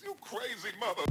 [0.00, 1.06] you crazy mother.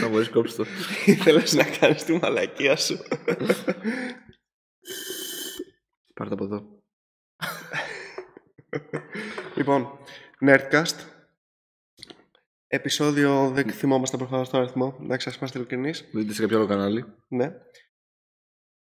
[0.00, 0.64] Να μπορείς κόψει το.
[1.06, 2.98] Ήθελες να κάνεις τη μαλακία σου.
[6.14, 6.82] Πάρ' το από εδώ.
[9.56, 9.98] λοιπόν,
[10.40, 11.14] Nerdcast.
[12.68, 14.98] Επισόδιο, δεν θυμόμαστε προφανώς το αριθμό.
[15.02, 16.08] Εντάξει, ας είμαστε ειλικρινείς.
[16.12, 17.04] Δείτε σε κάποιο άλλο κανάλι.
[17.28, 17.52] Ναι.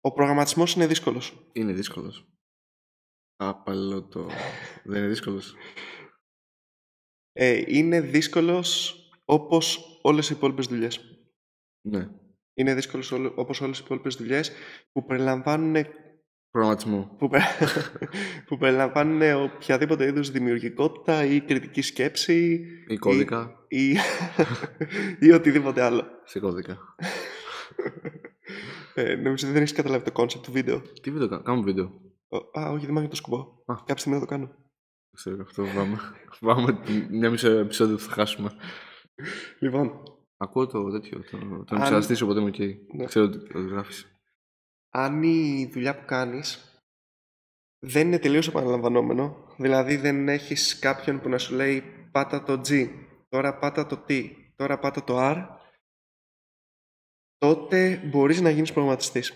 [0.06, 1.50] Ο προγραμματισμός είναι δύσκολος.
[1.54, 2.26] Είναι δύσκολος.
[3.36, 4.30] Άπαλο το...
[4.90, 5.56] Δεν είναι δύσκολος.
[7.32, 11.20] Ε, είναι δύσκολος όπως όλες οι υπόλοιπες δουλειές.
[11.88, 12.10] Ναι.
[12.54, 14.52] Είναι δύσκολος όλο- όπως όλες οι υπόλοιπες δουλειές
[14.92, 15.86] που περιλαμβάνουν,
[16.50, 17.16] Προγραμματισμό.
[17.18, 17.42] που, πε-
[18.48, 23.66] που περιλαμβάνουν οποιαδήποτε είδους δημιουργικότητα ή κριτική σκέψη Ή κώδικα.
[23.68, 23.96] ή,
[25.20, 26.08] ή οτιδήποτε άλλο.
[26.26, 26.78] Σε κώδικα.
[28.94, 30.82] Ε, νομίζω δεν έχεις καταλάβει το concept του βίντεο.
[31.02, 31.42] Τι βίντεο κάνω.
[31.44, 31.92] Κάνουμε βίντεο.
[32.28, 33.38] Ο- Α, όχι, δεν μάγει το σκουμπό.
[33.66, 33.76] Α.
[33.76, 34.46] Κάποια στιγμή θα το κάνω.
[34.48, 35.98] Δεν ξέρω, αυτό φοβάμαι.
[36.32, 38.52] φοβάμαι ότι μια μισό επεισόδιο που θα χάσουμε.
[39.60, 39.92] Λοιπόν,
[40.38, 42.60] Ακούω το τέτοιο, το, τον Αν- εξαναστήσω, οπότε είμαι οκ.
[42.96, 43.06] Ναι.
[43.06, 44.08] Ξέρω ότι ότι γράφεις.
[44.90, 46.80] αν η δουλειά που κάνεις
[47.80, 52.90] δεν είναι τελείως επαναλαμβανόμενο, δηλαδή δεν έχεις κάποιον που να σου λέει πάτα το G,
[53.30, 55.46] τώρα πάτα το T, τώρα πάτα το R,
[57.38, 59.34] τότε μπορείς να γίνεις προγραμματιστής.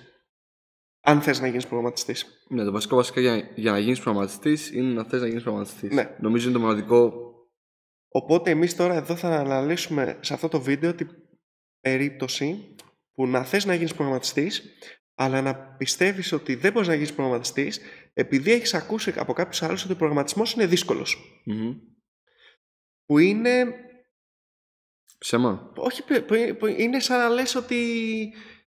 [1.02, 2.46] Αν θες να γίνεις προγραμματιστής.
[2.50, 5.92] Ναι, το βασικό βασικά για, για να γίνεις προγραμματιστής είναι να θες να γίνεις προγραμματιστής.
[5.92, 6.16] Ναι.
[6.20, 7.30] Νομίζω είναι το μοναδικό
[8.12, 11.10] Οπότε εμείς τώρα εδώ θα αναλύσουμε σε αυτό το βίντεο την
[11.80, 12.76] περίπτωση
[13.14, 14.64] που να θες να γίνεις προγραμματιστής
[15.16, 17.80] αλλά να πιστεύεις ότι δεν μπορείς να γίνεις προγραμματιστής
[18.14, 21.42] επειδή έχεις ακούσει από κάποιους άλλους ότι ο προγραμματισμός είναι δύσκολος.
[21.46, 21.76] Μμμ.
[23.06, 23.66] Που είναι,
[25.20, 25.72] ψέμα.
[25.76, 27.78] όχι, που- που- που είναι σαν να λες ότι,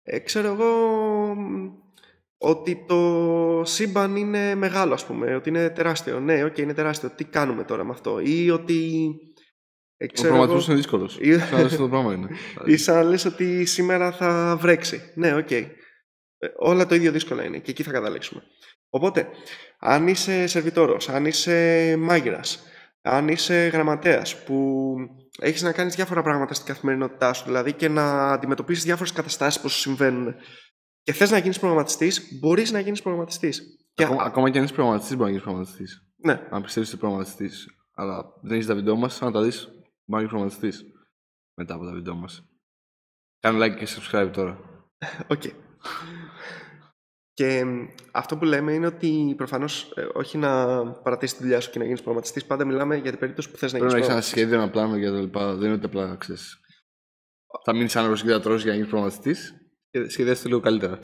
[0.04, 0.74] ε, ξέρω εγώ,
[1.36, 1.68] μ,
[2.38, 6.20] ότι το σύμπαν είναι μεγάλο ας πούμε, ότι είναι τεράστιο.
[6.20, 7.10] Ναι, οκ, είναι τεράστιο.
[7.10, 9.10] Τι κάνουμε τώρα με αυτό; Ή ότι,
[9.98, 11.18] ε, Ο ξέρω προγραμματισμός εγώ, είναι δύσκολος.
[11.20, 12.30] Ή- Σαν να λες αυτό το πράγμα είναι.
[12.74, 15.02] Ή σαν να λες ότι σήμερα θα βρέξει.
[15.16, 15.52] Ναι, οκ.
[15.52, 15.68] Ε,
[16.58, 18.42] όλα το ίδιο δύσκολα είναι και εκεί θα καταλήξουμε.
[18.90, 19.28] Οπότε,
[19.80, 22.64] αν είσαι σερβιτόρος, αν είσαι μάγειρας,
[23.02, 24.96] αν είσαι γραμματέας που
[25.40, 29.70] έχεις να κάνεις διάφορα πράγματα στην καθημερινότητά σου, δηλαδή και να αντιμετωπίσεις διάφορες καταστάσεις που
[29.70, 30.36] σου συμβαίνουν
[31.04, 33.62] και θες να γίνεις προγραμματιστής, μπορείς να γίνεις προγραμματιστής.
[33.94, 36.08] Και, Ακόμα, ακόμα και αν είσαι προγραμματιστής μπορείς να γίνεις προγραμματιστής.
[36.24, 37.68] ναι, Αν πιστεύεις ότι είσαι προγραμματιστής.
[37.94, 40.84] Αλλά δεν έχεις τα βίντεο μας, αν τα δεις, μπορείς να γίνεις προγραμματιστής.
[41.56, 42.44] Μετά από τα βίντεο μας.
[43.40, 44.60] Κάνε like και subscribe τώρα.
[45.28, 45.42] Οκ.
[47.42, 51.78] Και μ, αυτό που λέμε είναι ότι προφανώς όχι να παρατήσεις τη δουλειά σου και
[51.78, 52.46] να γίνεις προγραμματιστής.
[52.46, 54.70] Πάντα μιλάμε για την περίπτωση που θες να Πρέπει γίνεις να έχεις ένα σχέδιο, ένα
[54.70, 55.54] πλάνο και τα λοιπά.
[55.54, 56.60] Δεν είναι ότι απλά ξέρεις.
[57.64, 59.54] Θα μείνεις άνεργος και θα τρως για να γίνεις προγραμματιστής.
[59.92, 61.00] Και σχεδιάστε το λίγο καλύτερα.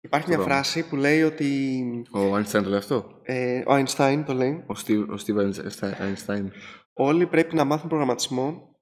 [0.00, 0.54] Υπάρχει μια πράγμα.
[0.54, 1.80] φράση που λέει ότι.
[2.12, 4.64] Ο Einstein το λέει αυτό; Ε, ο Einstein το λέει.
[4.66, 6.46] Ο Steve, ο Steve Einstein.
[6.92, 8.76] Όλοι πρέπει να μάθουν προγραμματισμό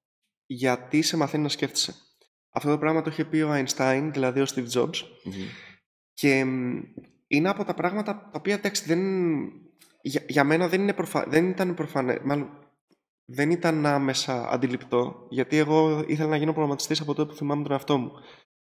[0.46, 1.94] γιατί σε μαθαίνει να σκέφτεσαι.
[2.52, 4.96] Αυτό το πράγμα το είχε πει ο Einstein, δηλαδή ο Steve Jobs.
[5.24, 5.34] Μμμ.
[6.16, 6.82] Και μ,
[7.26, 9.00] είναι από τα πράγματα τα οποία εντάξει, δεν,
[10.00, 11.24] για, για μένα δεν, είναι προφα...
[11.28, 12.18] δεν ήταν προφανέ.
[12.24, 12.48] Μάλλον
[13.24, 17.72] δεν ήταν άμεσα αντιληπτό, γιατί εγώ ήθελα να γίνω προγραμματιστής από τότε που θυμάμαι τον
[17.72, 18.12] εαυτό μου.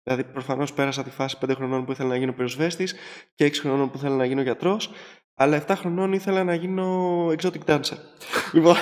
[0.04, 2.96] Δηλαδή, προφανώς πέρασα τη φάση 5 χρονών που ήθελα να γίνω πυροσβέστης
[3.36, 4.92] και 6 χρονών που ήθελα να γίνω γιατρός,
[5.36, 7.98] αλλά 7 χρονών ήθελα να γίνω exotic dancer.
[8.54, 8.76] λοιπόν,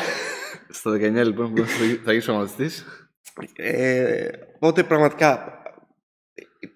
[0.70, 1.66] Στα 19 λοιπόν που
[2.04, 2.86] θα γίνεις προγραμματιστής;
[3.56, 4.28] ε,
[4.60, 5.59] οπότε πραγματικά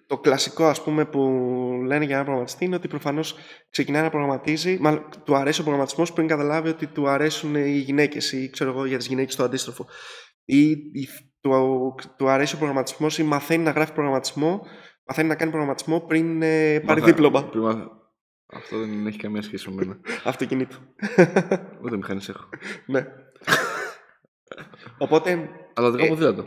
[0.06, 1.20] το κλασικό ας πούμε που
[1.86, 3.36] λένε για ένα προγραμματιστή είναι ότι προφανώς
[3.70, 8.32] ξεκινάει να προγραμματίζει, μάλλον του αρέσει ο προγραμματισμός πριν καταλάβει ότι του αρέσουν οι γυναίκες
[8.32, 9.86] ή ξέρω εγώ για τις γυναίκες το αντίστροφο
[10.44, 11.08] ή, ή
[11.40, 14.60] του, του αρέσει ο προγραμματισμός ή μαθαίνει να γράφει προγραμματισμό
[15.06, 17.90] μαθαίνει να κάνει προγραμματισμό πριν ε, πάρει Μάθα- δίπλωμα πριν μάθα-
[18.52, 19.98] Αυτό δεν έχει καμία σχέση με μένα.
[20.24, 20.76] αυτοκινήτου.
[21.82, 22.48] Ούτε μηχανής έχω.
[22.86, 23.06] ναι.
[24.98, 26.46] Οπότε, Αλλά δεν Ε, έχω ποδήλατο.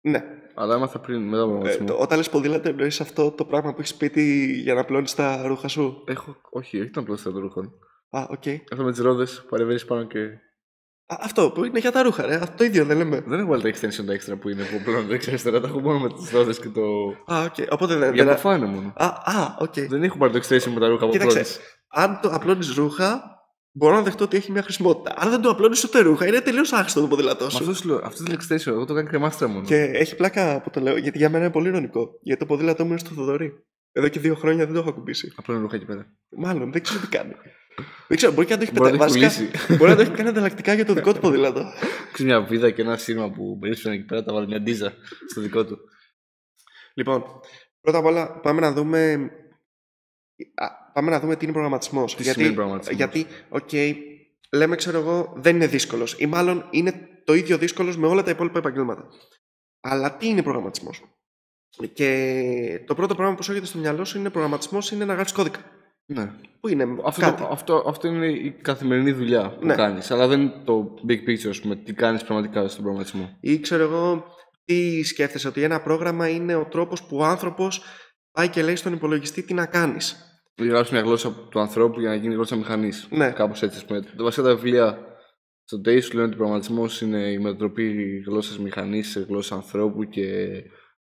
[0.00, 0.20] ναι.
[0.54, 1.86] Αλλά έμαθα πριν μετά από Ε, προγραμματισμό.
[1.86, 5.42] το- όταν λες ποδήλατο εννοείς αυτό το πράγμα που έχεις σπίτι για να απλώνεις τα
[5.46, 7.72] ρούχα σου; Έχω, όχι, όχι τον απλώστρο των ρούχων.
[8.10, 8.42] Α, οκ.
[8.72, 10.18] Αυτό με τις ρόδες που ανεβαίνεις πάνω και...
[11.06, 12.34] Α, αυτό που είναι για τα ρούχα, ρε.
[12.34, 13.20] Αυτό το ίδιο δεν λέμε.
[13.26, 15.60] Δεν έχω βάλει τα extension τα έξτρα που είναι που πλέον δεν ξέρεις τώρα.
[15.60, 16.82] Τα έχω μόνο με τις ρόδες και το...
[17.34, 17.54] Α, οκ.
[17.70, 18.14] Οπότε δεν.
[18.14, 18.34] Για δεν...
[18.34, 18.92] το έκανε μόνο.
[18.96, 19.80] Α, α, οκ.
[19.80, 21.36] Δεν έχω πάρει το extension με τα ρούχα από Κοίταξε.
[21.36, 21.60] πρώτης.
[21.88, 23.33] Αν το απλώνεις ρούχα,
[23.76, 25.14] μπορώ να δεχτώ ότι έχει μια χρησιμότητα.
[25.18, 27.56] Αν δεν το απλώνεις ούτε ρούχα, είναι τελείως άχρηστο το ποδήλατό Μα σου.
[27.56, 29.64] αυτός σου λέω, αυτός είναι extension, εγώ το κάνω κρεμάστρα μόνο.
[29.66, 32.18] Και έχει πλάκα που το λέω, γιατί για μένα είναι πολύ ειρωνικό.
[32.22, 33.52] Γιατί το ποδήλατό μου είναι στο Θοδωρή.
[33.92, 35.32] Εδώ και δύο χρόνια δεν το έχω ακουμπήσει.
[35.36, 36.06] Απλά είναι ρούχα εκεί πέρα.
[36.36, 37.32] Μάλλον δεν ξέρω τι κάνει.
[38.08, 39.18] δεν ξέρω, μπορεί και να το έχει Μπορεί να πετάξει.
[39.18, 41.64] το έχει Βασικά, μπορεί να το έχει κάνει ανταλλακτικά για το δικό του ποδήλατο.
[42.12, 44.92] Ξέρεις μια βίδα και ένα σύρμα που περίσσερε εκεί πέρα, θα βάλει μια ντίζα
[45.30, 45.78] στο δικό του.
[46.94, 47.24] Λοιπόν,
[47.80, 49.30] πρώτα απ' όλα πάμε να δούμε
[50.54, 52.14] Α, πάμε να δούμε τι είναι προγραμματισμός.
[52.16, 53.70] Τι γιατί, σημαίνει προγραμματισμός; γιατί, οκ,
[54.52, 56.16] λέμε, ξέρω εγώ, δεν είναι δύσκολος.
[56.18, 59.08] Ή μάλλον είναι το ίδιο δύσκολος με όλα τα υπόλοιπα επαγγέλματα.
[59.80, 61.02] Αλλά τι είναι προγραμματισμός;
[61.92, 65.32] Και το πρώτο πράγμα που σου έρχεται στο μυαλό σου είναι προγραμματισμός, είναι να γράφεις
[65.32, 65.58] κώδικα.
[66.06, 66.30] Ναι.
[66.60, 67.42] Που είναι Αυτό, κάτι.
[67.42, 69.74] το- αυτό, αυτό είναι η καθημερινή δουλειά που Ναι.
[69.74, 70.10] κάνεις.
[70.10, 73.36] Αλλά δεν είναι το big picture, ας πούμε, τι κάνεις πραγματικά στον προγραμματισμό.
[73.40, 74.24] Ή ξέρω εγώ,
[74.64, 77.82] τι σκέφτεσαι, ότι ένα πρόγραμμα είναι ο τρόπος που ο άνθρωπος
[78.34, 80.28] πάει και λέει στον υπολογιστή τι να κάνεις.
[80.58, 83.06] Γράψεις μια γλώσσα του ανθρώπου για να γίνει γλώσσα μηχανής.
[83.10, 83.30] Ναι.
[83.30, 84.00] Κάπως έτσι, ας πούμε.
[84.00, 84.98] Τα βασικά τα βιβλία
[85.64, 90.04] στο TACE σου λένε ότι ο προγραμματισμός είναι η μετατροπή γλώσσας μηχανής σε γλώσσα ανθρώπου
[90.04, 90.26] και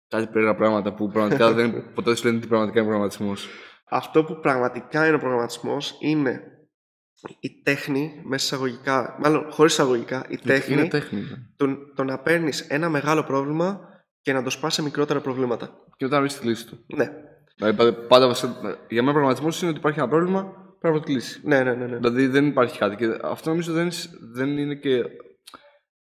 [0.08, 3.48] κάτι περίεργα πράγματα που πραγματικά δεν, ποτέ δεν σου λένε τι πραγματικά είναι προγραμματισμός.
[3.90, 6.42] Αυτό που πραγματικά είναι ο προγραμματισμός είναι
[7.40, 11.20] η τέχνη, μέσα εισαγωγικά, μάλλον χωρίς εισαγωγικά, η τέχνη Είναι τέχνη.
[11.20, 11.36] ναι.
[11.56, 13.80] το, το να παίρνεις ένα μεγάλο πρόβλημα
[14.26, 15.66] και να το σπάσει σε μικρότερα προβλήματα.
[15.98, 16.86] Και μετά να βρεις τη λύση του.
[16.96, 17.10] Ναι,
[17.56, 18.54] Δηλαδή, πάντα, πάντα βασικά,
[18.90, 21.42] για μένα προγραμματισμός είναι ότι υπάρχει ένα πρόβλημα, πρέπει να βρω τη λύση.
[21.44, 21.86] ναι, ναι, ναι.
[21.86, 21.98] ναι.
[21.98, 22.96] Δηλαδή δεν υπάρχει κάτι.
[22.96, 23.90] Και αυτό νομίζω δεν,
[24.34, 25.04] δεν είναι και.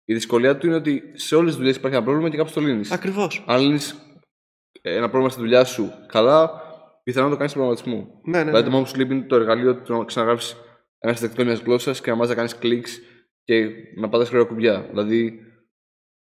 [0.05, 2.61] Η δυσκολία του είναι ότι σε όλες τις δουλειές υπάρχει ένα πρόβλημα και κάπου το
[2.61, 2.91] λύνεις.
[2.91, 3.43] Ακριβώς.
[3.47, 3.95] Αν λύνεις
[4.81, 6.51] ένα πρόβλημα στη δουλειά σου καλά,
[7.03, 8.21] πιθανόν να το κάνεις στον προγραμματισμό.
[8.23, 8.63] Ναι, ναι, Δηλαδή ναι.
[8.63, 10.55] το μόνο που σου λείπει είναι το εργαλείο του να ξαναγράψει
[10.99, 12.99] ένα συντακτικό μιας γλώσσας και να μάθει να κάνεις κλικς
[13.43, 14.85] και να πατάς γρήγορα κουμπιά.
[14.89, 15.39] Δηλαδή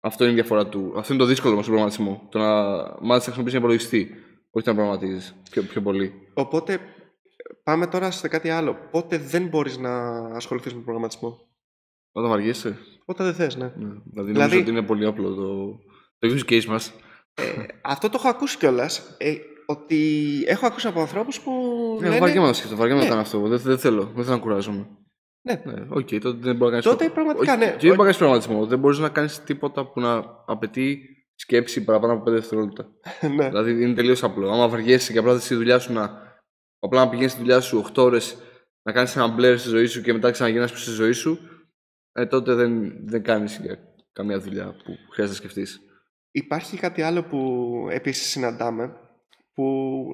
[0.05, 0.93] αυτό είναι η διαφορά του.
[0.97, 2.29] Αυτό είναι το δύσκολο μας στον προγραμματισμό.
[2.31, 2.53] Το να
[3.01, 4.11] μάθεις να χρησιμοποιήσει ένα υπολογιστή,
[4.51, 6.13] όχι να προγραμματίζεις πιο, πιο πολύ.
[6.35, 6.79] Οπότε
[7.65, 8.77] πάμε τώρα σε κάτι άλλο.
[8.91, 9.91] Πότε δεν μπορείς να
[10.35, 11.39] ασχοληθείς με προγραμματισμό;
[12.13, 12.79] Όταν βαριέσαι.
[13.05, 13.65] Όταν δεν θες, ναι.
[13.65, 13.73] Ναι.
[13.77, 15.67] Δηλαδή, Δηλαδή- νομίζω ότι είναι πολύ απλό το,
[16.19, 16.93] το use case μας.
[17.35, 17.43] Ε,
[17.83, 19.15] αυτό το έχω ακούσει κιόλας.
[19.19, 19.35] Ε,
[19.67, 19.99] ότι
[20.47, 21.53] έχω ακούσει από ανθρώπους που.
[22.01, 23.11] Ναι, λένε, βαριέμαι να το σκεφτώ, βαριέμαι να Ναι.
[23.11, 23.41] κάνω αυτό.
[23.49, 24.87] Δεν, δεν θέλω, δεν θέλω να κουράζομαι.
[25.47, 25.63] Ναι.
[25.65, 26.85] Ναι, οκ, τότε δεν μπορεί να κάνεις.
[26.85, 27.65] Τότε πραγματικά, ναι.
[27.65, 28.67] Και δεν μπορεί να κάνεις προγραμματισμό.
[28.67, 32.89] Δεν μπορείς να κάνεις τίποτα που να απαιτεί σκέψη παραπάνω από 5 δευτερόλεπτα.
[33.37, 33.49] ναι.
[33.49, 34.51] δηλαδή είναι τελείως απλό.
[34.51, 36.23] Άμα βαριέσαι και απλά θες τη δουλειά σου να.
[36.79, 38.37] Απλά να πηγαίνεις στη δουλειά σου 8 ώρες
[38.83, 41.39] να κάνεις ένα blur στη ζωή σου και μετά ξαναγυρνάς πίσω στη ζωή σου,
[42.13, 43.61] ε, τότε δεν, δεν κάνεις
[44.13, 45.81] καμία δουλειά που χρειάζεται να σκεφτείς.
[46.31, 47.39] Υπάρχει κάτι άλλο που
[47.91, 48.97] επίσης συναντάμε
[49.55, 49.65] που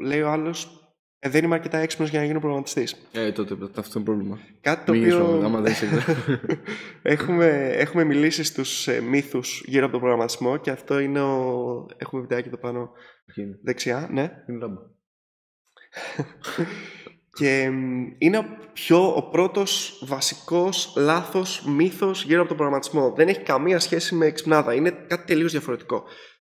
[0.05, 0.90] λέει ο άλλος ε,
[1.29, 2.97] δεν είμαι αρκετά έξυπνος για να γίνω προγραμματιστής.
[3.13, 4.39] Ε, τότε αυτό είναι πρόβλημα.
[4.61, 5.89] Κάτι το Μην οποίο γίνεις άμα δεν είσαι.
[7.03, 11.87] έχουμε, έχουμε μιλήσει στους ε, μύθους γύρω από τον προγραμματισμό και αυτό είναι ο...
[11.97, 12.91] Έχουμε βιντεάκι εδώ πάνω
[13.35, 14.31] είναι; δεξιά, ναι.
[14.49, 14.81] Είναι λάμπα.
[17.39, 23.13] Και μ, είναι ο, πιο, ο πρώτος βασικός λάθος μύθος γύρω από τον προγραμματισμό.
[23.13, 24.75] Δεν έχει καμία σχέση με εξυπνάδα.
[24.75, 26.05] Είναι κάτι τελείως διαφορετικό.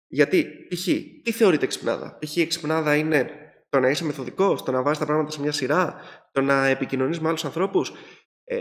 [0.06, 0.84] Γιατί, π.χ.,
[1.22, 2.18] τι θεωρείται εξυπνάδα.
[2.20, 2.36] Π.χ.
[2.36, 3.43] εξυπνάδα είναι
[3.74, 5.94] το να είσαι μεθοδικός, το να βάζεις τα πράγματα σε μια σειρά,
[6.32, 7.92] το να επικοινωνείς με άλλους ανθρώπους.
[8.44, 8.56] Ε,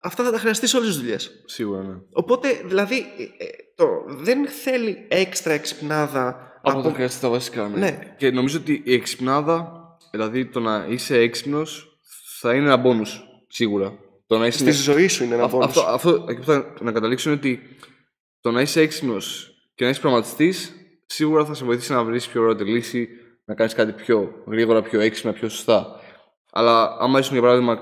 [0.00, 1.42] αυτά θα τα χρειαστείς σε όλες τις δουλειές.
[1.44, 1.94] Σίγουρα, ναι.
[2.12, 7.68] Οπότε, δηλαδή, ε, ε, το, δεν θέλει έξτρα εξυπνάδα Από το χρειάζεται τα βασικά.
[7.68, 7.78] Ναι.
[7.78, 8.14] Ναι.
[8.16, 9.72] Και νομίζω ότι η εξυπνάδα,
[10.10, 11.98] δηλαδή το να είσαι έξυπνος,
[12.40, 13.08] θα είναι ένα bonus.
[13.48, 13.98] Σίγουρα.
[14.26, 15.64] Το να είσαι στη ζωή σου είναι ένα Αυτό, bonus.
[15.64, 17.60] αυτό, αυτό εκεί που θα να καταλήξω είναι ότι
[18.40, 20.54] το να είσαι έξυπνος και να είσαι προγραμματιστή
[21.06, 23.08] σίγουρα θα σε βοηθήσει να βρεις πιο ωραία τη λύση,
[23.44, 26.00] να κάνεις κάτι πιο γρήγορα, πιο έξυπνα, πιο σωστά.
[26.52, 27.78] Αλλά άμα ήσουν για παράδειγμα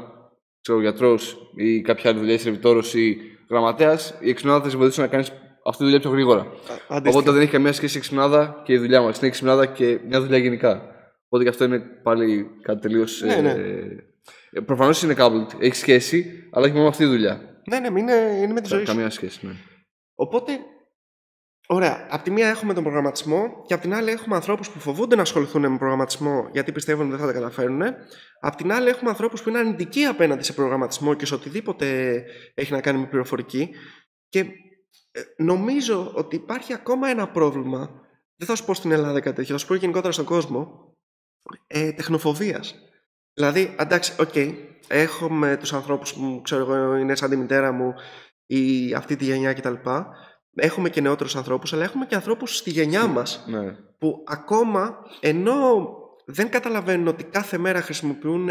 [0.81, 3.17] γιατρός ή κάποια άλλη δουλειά, σερβιτόρο ή
[3.51, 5.29] γραμματέας, η εξυπνάδα θα σε βοηθήσει να κάνεις
[5.65, 6.41] αυτή τη δουλειά πιο γρήγορα.
[6.41, 6.47] Α-
[6.89, 7.19] αντίστοιχα.
[7.19, 9.17] Οπότε δεν έχει καμία σχέση η εξυπνάδα και η δουλειά μας.
[9.17, 10.83] Είναι η εξυπνάδα και μια δουλειά γενικά.
[11.27, 13.23] Οπότε και αυτό είναι πάλι κάτι τελείως.
[13.23, 13.51] Ναι, ναι.
[13.51, 17.41] Ε, Προφανώς είναι coupled, έχει σχέση, αλλά όχι μόνο με αυτή τη δουλειά.
[17.71, 18.87] Ναι, ναι, είναι, είναι με τη ζωή σου.
[18.87, 19.53] Καμία σχέση, ναι.
[20.15, 20.53] Οπότε,
[21.67, 22.07] ωραία.
[22.11, 25.23] Απ' τη μία έχουμε τον προγραμματισμό και απ' την άλλη έχουμε ανθρώπους που φοβούνται να
[25.23, 27.83] ασχοληθούν με προγραμματισμό γιατί πιστεύουν ότι δεν θα τα καταφέρουν.
[28.41, 32.73] Απ' την άλλη έχουμε ανθρώπους που είναι αρνητικοί απέναντι σε προγραμματισμό και σε οτιδήποτε έχει
[32.73, 33.71] να κάνει με πληροφορική.
[34.29, 34.39] Και
[35.11, 38.01] ε, νομίζω ότι υπάρχει ακόμα ένα πρόβλημα.
[38.37, 40.91] Δεν θα σου πω στην Ελλάδα κάτι τέτοιο, θα σου πω γενικότερα στον κόσμο.
[41.67, 42.75] Ε, τεχνοφοβίας.
[43.35, 44.35] Δηλαδή, εντάξει, οκ,
[44.89, 47.95] έχουμε τους ανθρώπους που ξέρω εγώ είναι σαν τη μητέρα μου
[48.47, 49.75] ή αυτή τη γενιά κτλ.
[50.55, 53.77] Έχουμε και νεότερους ανθρώπους, αλλά έχουμε και ανθρώπους στη γενιά μας ναι.
[53.99, 55.89] που ακόμα ενώ
[56.27, 58.49] δεν καταλαβαίνουν ότι κάθε μέρα χρησιμοποιούν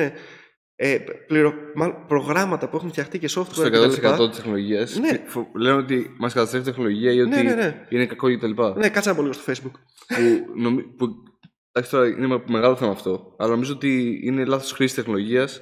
[0.75, 1.53] ε, πληρο...
[1.75, 4.07] μάλλον προγράμματα που έχουν φτιαχτεί και software Στο κτλ.
[4.07, 4.99] 100% της τεχνολογίας.
[4.99, 5.23] Ναι.
[5.55, 7.85] Λένε ότι μας καταστρέφει η τεχνολογία ή ότι Ναι, ναι, ναι.
[7.89, 8.51] είναι κακό κτλ.
[8.77, 9.71] Ναι, κάτσε να πω λίγο στο facebook.
[10.07, 10.83] που, νομι...
[10.83, 11.07] που
[11.71, 15.61] εντάξει τώρα είναι με- μεγάλο θέμα αυτό, αλλά νομίζω ότι είναι λάθος χρήση τεχνολογίας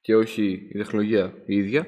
[0.00, 1.86] και όχι η τεχνολογία η ίδια.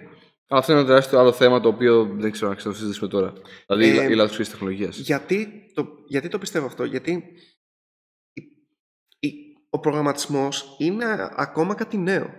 [0.52, 3.08] Αλλά αυτό είναι ένα τεράστιο άλλο θέμα το οποίο δεν ξέρω αν θα το συζητήσουμε
[3.08, 3.32] τώρα.
[3.66, 4.98] Δηλαδή Ε, η λάθος χρήση τεχνολογίας.
[4.98, 7.24] Γιατί το, γιατί το πιστεύω αυτό, Γιατί
[8.32, 8.42] η-
[9.18, 11.04] η- ο προγραμματισμός είναι
[11.36, 12.30] ακόμα κάτι νέο.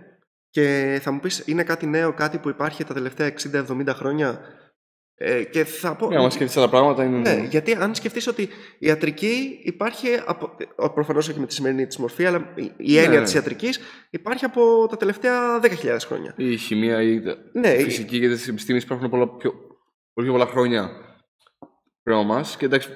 [0.50, 4.42] Και θα μου πεις, είναι κάτι νέο, κάτι που υπάρχει τα τελευταία 60-70 χρόνια;
[5.24, 6.08] Ε, και θα πω.
[6.08, 7.18] Ναι, άμα σκεφτείς άλλα πράγματα είναι.
[7.18, 8.50] Ναι, γιατί αν σκεφτείς ότι η
[8.88, 13.18] ιατρική υπάρχει, από, ε, προφανώς όχι με τη σημερινή της μορφή, αλλά η- η έννοια
[13.20, 13.24] ναι.
[13.26, 16.34] της ιατρικής υπάρχει από τα τελευταία 10.000 χρόνια.
[16.38, 17.22] Η χημεία, η
[17.54, 19.52] Ναι, η η- φυσική και τις επιστήμες υπάρχουν πολλά πιο,
[20.14, 20.90] πολύ πιο πολλά χρόνια
[22.04, 22.46] πριν από εμά.
[22.58, 22.90] Και εντάξει,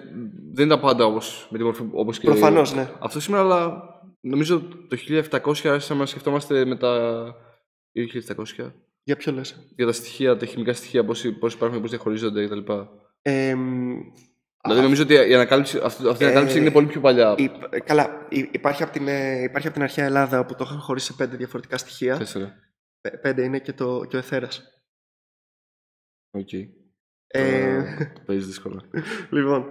[0.54, 2.26] δεν ήταν πάντα όπως με τη μορφή όπως και.
[2.28, 2.90] Προφανώς, ναι.
[3.00, 3.82] Αυτό σήμερα, αλλά
[4.20, 7.24] νομίζω το 1700 άρχισαμε να σκεφτόμαστε με τα.
[7.92, 8.74] ή 1700
[9.08, 12.72] Για ποιο λες; για τα στοιχεία, τα χημικά στοιχεία, πώς υπάρχουν, πώς διαχωρίζονται κτλ.
[13.22, 13.56] Ε,
[14.64, 17.36] Δηλαδή νομίζω ότι η ανακάλυψη, αυτή, αυτή η Ε, ανακάλυψη είναι πολύ πιο παλιά.
[17.38, 17.52] η-
[17.86, 21.06] καλά, η- υπάρχει από, την, ε, υπάρχει από την αρχαία Ελλάδα όπου το είχαν χωρίσει
[21.06, 22.18] σε πέντε διαφορετικά στοιχεία.
[22.18, 22.54] Τέσσερα.
[23.02, 24.64] Πέ- Πέντε είναι και, το, και ο αιθέρας.
[26.32, 26.54] Οκ.
[27.28, 27.84] Ε,
[28.14, 28.82] Το Παίζει δύσκολα.
[29.30, 29.66] λοιπόν.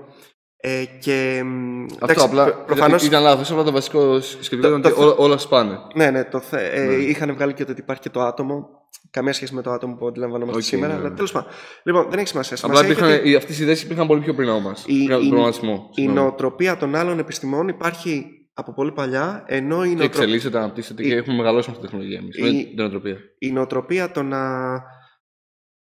[0.57, 3.51] Ε, και, μ, Αυτό εντάξει, απλά προ- προφανώς, ήταν λάθος.
[3.51, 5.79] Απλά το βασικό σκεπτικό Το- ήταν το ότι θε- όλα, όλα σπάνε.
[5.95, 6.95] ναι, ναι, το θε, ε, Ναι.
[6.95, 8.83] είχαν βγάλει και το ότι υπάρχει και το άτομο.
[9.11, 10.93] Καμία σχέση με το άτομο που αντιλαμβανόμαστε Οκ, σήμερα.
[10.93, 11.15] ναι, Αλλά ναι.
[11.15, 11.51] τέλος πάντων.
[11.83, 12.57] Λοιπόν, δεν έχει σημασία.
[12.63, 14.75] Απλά Σημασία έχει ότι αυτές οι ιδέες υπήρχαν πολύ πιο πριν από εμάς.
[14.87, 15.89] Η- Πριν από η- τον προγραμματισμό.
[15.91, 16.19] η συγγνώμη.
[16.21, 20.05] νοοτροπία των άλλων επιστημών υπάρχει από πολύ παλιά, ενώ η, Και νοοτρο...
[20.05, 22.37] εξελίσσεται, αναπτύσσεται η- και έχουμε μεγαλώσει με αυτή τη τεχνολογία εμείς.
[22.37, 23.17] η- Με τη νοοτροπία.
[23.39, 24.41] η νοοτροπία το να,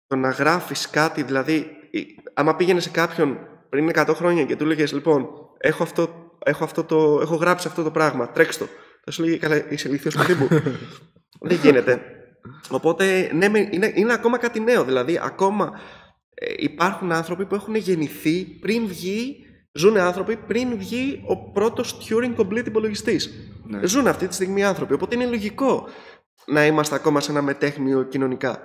[0.08, 3.38] το να γράφεις κάτι, δηλαδή η- άμα πήγαινε σε κάποιον
[3.70, 7.84] πριν 100 χρόνια και του έλεγες λοιπόν έχω, αυτό, έχω, αυτό το, έχω γράψει αυτό
[7.84, 8.70] το πράγμα, τρέξτε το.
[9.04, 10.48] Θα σου λέγει καλά είσαι ηλίθιος παιδί μου.
[11.40, 12.02] Δεν γίνεται.
[12.70, 15.80] Οπότε ναι, μεν, είναι, είναι ακόμα κάτι νέο, δηλαδή ακόμα
[16.34, 22.36] ε, υπάρχουν άνθρωποι που έχουν γεννηθεί πριν βγει, ζουν άνθρωποι πριν βγει ο πρώτος Turing
[22.36, 23.52] Complete υπολογιστής.
[23.64, 23.88] Ναι.
[23.88, 24.94] Ζουν αυτή τη στιγμή άνθρωποι.
[24.94, 25.88] Οπότε είναι λογικό
[26.46, 28.60] να είμαστε ακόμα σε ένα μετέχνιο κοινωνικά.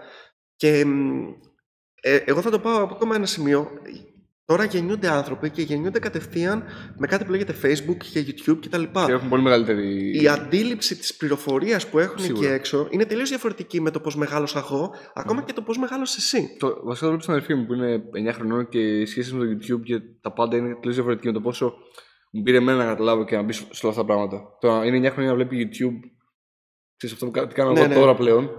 [0.57, 1.25] Και μ,
[2.01, 3.71] ε, εγώ θα το πάω από ακόμα ένα σημείο.
[4.49, 6.65] Τώρα γεννιούνται άνθρωποι και γεννιούνται κατευθείαν
[6.97, 8.83] με κάτι που λέγεται Facebook και YouTube κτλ.
[9.07, 10.21] Και έχουν πολύ μεγαλύτερη.
[10.23, 12.47] Η αντίληψη της πληροφορίας που έχουν Σίγουρα.
[12.47, 16.17] εκεί έξω είναι τελείως διαφορετική με το πώς μεγάλωσα εγώ, ακόμα και το πώς μεγάλωσες
[16.17, 16.57] εσύ.
[16.59, 19.45] Το, βασικά το βλέπω στην αδερφή μου που είναι 9 χρονών και οι σχέσεις με
[19.47, 21.75] το YouTube και τα πάντα είναι τελείως διαφορετική με το πόσο
[22.33, 24.43] μου πήρε εμένα να καταλάβω και να μπει σε όλα αυτά τα πράγματα.
[24.61, 25.99] Το να είναι 9 χρόνια να βλέπει YouTube,
[26.97, 27.95] ξέρεις αυτό που κα- τι κάνω Ναι, εγώ ναι.
[27.95, 28.51] τώρα πλέον.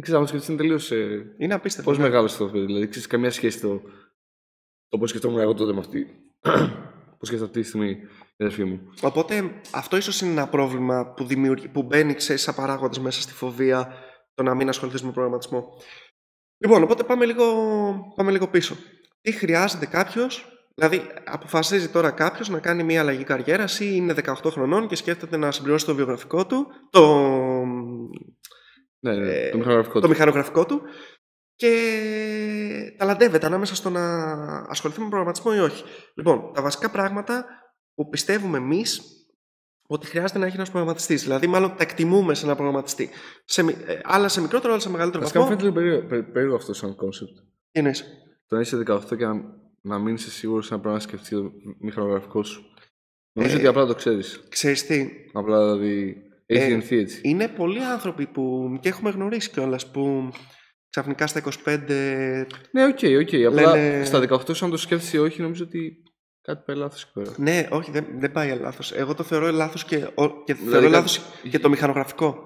[0.00, 0.90] Ξέρεις, να σκεφτεί είναι τελείως.
[0.90, 1.90] Ε, Είναι απίστευτο.
[1.90, 2.64] πώς μεγάλωσε το παιδί.
[2.66, 3.80] Δηλαδή, ξέρεις καμία σχέση το,
[4.94, 6.06] το πώ σκεφτόμουν εγώ τότε με αυτή.
[7.18, 7.90] πώς σκέφτεται αυτή τη στιγμή
[8.36, 8.80] η αδερφή μου.
[9.02, 13.32] Οπότε αυτό ίσως είναι ένα πρόβλημα που, δημιουργεί, που μπαίνει ξέρεις, σαν παράγοντας μέσα στη
[13.32, 13.92] φοβία
[14.34, 15.68] το να μην ασχοληθείς με προγραμματισμό.
[16.64, 17.44] Λοιπόν, οπότε πάμε λίγο,
[18.16, 18.76] πάμε λίγο πίσω.
[19.20, 24.34] Τι χρειάζεται κάποιος, δηλαδή αποφασίζει τώρα κάποιος να κάνει μια αλλαγή καριέρας ή είναι 18
[24.50, 27.24] χρονών και σκέφτεται να συμπληρώσει το βιογραφικό του, το,
[29.00, 30.08] Ναι, ναι, Ε, το μηχανογραφικό το του.
[30.08, 30.82] μηχανογραφικό του
[31.56, 31.70] και
[32.98, 34.02] ταλαντεύεται ανάμεσα στο να
[34.68, 35.84] ασχοληθεί με προγραμματισμό ή όχι.
[36.14, 37.44] Λοιπόν, τα βασικά πράγματα
[37.94, 39.02] που πιστεύουμε εμείς
[39.86, 41.22] ότι χρειάζεται να έχει ένας προγραμματιστής.
[41.22, 43.08] Δηλαδή, μάλλον τα εκτιμούμε σε ένα προγραμματιστή.
[43.44, 45.60] Σε, μι- ε, άλλα σε μικρότερο, άλλα σε μεγαλύτερο Βασικά μου βαθμό.
[45.60, 47.34] φαίνεται λίγο περίεργο, περί- περίεργο αυτό σαν concept.
[47.70, 48.04] Τι εννοείς;
[48.46, 49.34] Το να είσαι 18 και να,
[49.80, 52.62] να μην είσαι σίγουρος να πρέπει να σκεφτείς το μηχανογραφικό σου.
[53.32, 54.44] Νομίζω Ε, ότι απλά το ξέρεις.
[54.48, 56.16] Ξέρεις τι, Απλά δηλαδή.
[56.46, 57.20] Έχει Ε, γεννηθεί έτσι.
[57.24, 60.30] είναι πολλοί άνθρωποι που και έχουμε γνωρίσει κιόλας που
[60.94, 63.34] ξαφνικά στα 25 Ναι, οκ, οκ.
[63.46, 65.92] Απλά λένε- στα 18 αν το σκέφτεσαι ή όχι, νομίζω ότι
[66.42, 67.30] κάτι πάει λάθος εκεί πέρα.
[67.36, 68.92] Ναι, όχι, δεν, δεν πάει λάθος.
[68.92, 71.20] Εγώ το θεωρώ λάθος και, ο- και Δηλαδή, θεωρώ κα- λάθος
[71.50, 72.36] και το μηχανογραφικό.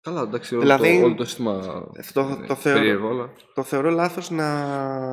[0.00, 1.60] Καλά, εντάξει, όλο, Δηλαδή, το, όλο το σύστημα.
[2.12, 3.30] Το, είναι το, θεωρώ, περίεργο, αλλά.
[3.54, 4.46] το θεωρώ λάθος να...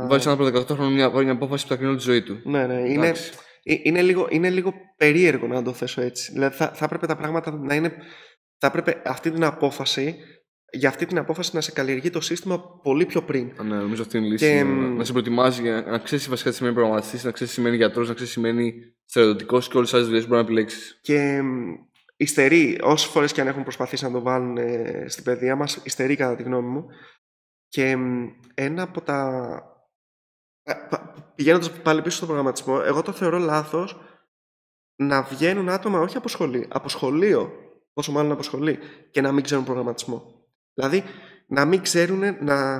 [0.07, 2.23] Βάζεις ένα από 18 χρόνια μια, πάρει μια απόφαση που θα κρίνει όλη τη ζωή
[2.23, 2.39] του.
[2.43, 3.31] Ναι, ναι, είναι, Εντάξει.
[3.63, 6.31] ε- είναι, λίγο, είναι λίγο περίεργο να το θέσω έτσι.
[6.31, 7.93] Δηλαδή θα, θα έπρεπε τα πράγματα να είναι...
[8.57, 10.15] Θα έπρεπε αυτή την απόφαση,
[10.71, 13.51] για αυτή την απόφαση να σε καλλιεργεί το σύστημα πολύ πιο πριν.
[13.59, 14.45] Α, Ναι, νομίζω αυτή είναι η λύση.
[14.45, 17.53] Και, να, μ, να σε προετοιμάζει για να ξέρεις βασικά τι σημαίνει προγραμματιστής, να ξέρεις
[17.53, 18.73] τι σημαίνει γιατρός, να ξέρεις τι σημαίνει
[19.05, 20.99] στρατιωτικός και όλες τις άλλες δουλειές που μπορεί να επιλέξεις.
[21.01, 21.73] Και μ,
[22.17, 26.15] υστερεί, όσες φορές και αν έχουν προσπαθήσει να το βάλουν ε, στην παιδεία μας, υστερεί
[26.15, 26.85] κατά τη γνώμη μου.
[27.67, 29.63] Και μ, ένα από τα.
[31.35, 33.99] Πηγαίνοντας πάλι πίσω στον προγραμματισμό, εγώ το θεωρώ λάθος
[34.95, 37.51] να βγαίνουν άτομα όχι από σχολείο, από σχολείο,
[37.93, 38.79] πόσο μάλλον από σχολή,
[39.11, 40.40] και να μην ξέρουν προγραμματισμό.
[40.73, 41.03] Δηλαδή,
[41.47, 42.77] να μην ξέρουν να,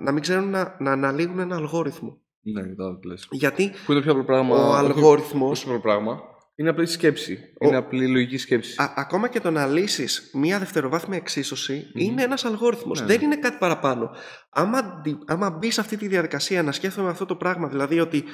[0.00, 2.20] να, μην ξέρουν να, να αναλύουν ένα αλγόριθμο.
[2.42, 3.28] Ναι, κατάλαβα τι λες.
[3.30, 4.56] Γιατί Που είναι το πιο απλό πράγμα.
[4.56, 6.20] ο όχι- αλγόριθμος όχι το πιο απλό πράγμα.
[6.54, 7.38] Είναι απλή σκέψη.
[7.60, 8.82] Ο- Είναι απλή λογική σκέψη.
[8.82, 13.00] Α, ακόμα και το να λύσεις μία δευτεροβάθμια εξίσωση είναι ένας αλγόριθμος.
[13.00, 13.24] Ναι, Δεν ναι.
[13.24, 14.10] είναι κάτι παραπάνω.
[14.50, 18.24] Άμα, αντι- άμα μπεις σε αυτή τη διαδικασία να σκέφτομαι αυτό το πράγμα, δηλαδή ότι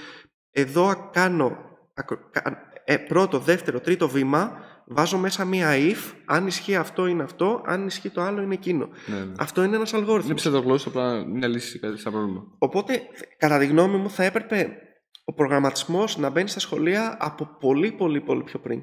[0.51, 1.57] εδώ κάνω
[1.95, 4.53] ακρο- κα- ε, πρώτο, δεύτερο, τρίτο βήμα,
[4.89, 8.89] βάζω μέσα μία if, αν ισχύει αυτό είναι αυτό, αν ισχύει το άλλο είναι εκείνο.
[9.07, 9.33] ναι, ναι.
[9.39, 10.35] Αυτό είναι ένας Είναι αλγόριθμος.
[10.35, 12.45] ψευδογλώσσα, απλά μια λύση κάτι σαν πρόβλημα.
[12.59, 13.01] Οπότε,
[13.39, 14.77] κατά τη γνώμη μου, θα έπρεπε
[15.25, 18.81] ο προγραμματισμός να μπαίνει στα σχολεία από πολύ, πολύ, πολύ πιο πριν.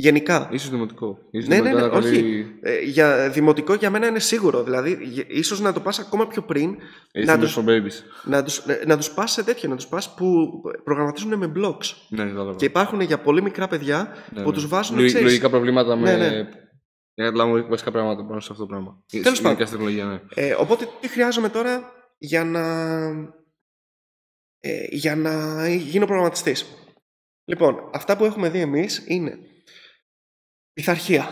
[0.00, 0.48] Γενικά.
[0.52, 1.18] Ίσως δημοτικό.
[1.30, 2.20] Ίσως Ναι, ναι, ναι, δημοτικό ήταν όχι.
[2.22, 4.62] καλή- Ε, για δημοτικό για μένα είναι σίγουρο.
[4.62, 5.32] Δηλαδή, για δημοτικό για μένα είναι σίγουρο.
[5.32, 6.70] Δηλαδή, γε- ίσως να το πας ακόμα πιο πριν,
[7.12, 8.04] Είσαι να μέσα τους, for babies.
[8.24, 10.26] να τους, ε, να τους πας σε τέτοιο, να τους πας που
[10.84, 11.94] προγραμματίζουν με blocks.
[12.08, 12.54] Ναι, κατάλαβα.
[12.54, 14.54] Και υπάρχουν για πολύ μικρά παιδιά Ναι, που ναι.
[14.54, 16.16] τους βάζουν, Λογι- ξέρεις, Λογικά προβλήματα με.
[16.16, 16.34] Ναι, ναι.
[17.14, 19.02] Για να καταλάβουμε βασικά πράγματα πάνω σε αυτό το πράγμα.
[19.10, 19.66] Τέλος Ειδικά πάντων.
[19.66, 20.20] στην τεχνολογία, ναι.
[20.44, 22.64] Ε, οπότε τι χρειάζομαι τώρα για να,
[24.60, 26.66] ε, για να γίνω προγραμματιστής.
[27.44, 29.38] Λοιπόν, αυτά που έχουμε δει εμείς είναι
[30.78, 31.28] πειθαρχία.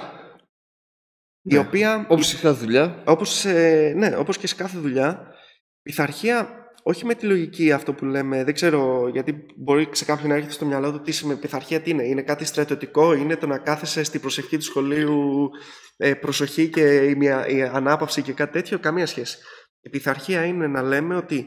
[1.42, 1.58] Η Ναι.
[1.58, 3.02] οποία, Όπως σε κάθε δουλειά.
[3.06, 5.34] όπως, ε, ναι, όπως και σε κάθε δουλειά,
[5.82, 10.34] πειθαρχία όχι με τη λογική αυτό που λέμε, δεν ξέρω γιατί μπορεί σε κάποιον να
[10.34, 12.02] έρχεται στο μυαλό του τι σημαίνει πειθαρχία, τι είναι.
[12.04, 15.50] Είναι κάτι στρατιωτικό, είναι το να κάθεσαι στην προσευχή του σχολείου,
[15.96, 19.38] ε, προσοχή και η, μια, η ανάπαυση και κάτι τέτοιο, καμία σχέση.
[19.80, 21.46] Η πειθαρχία είναι να λέμε ότι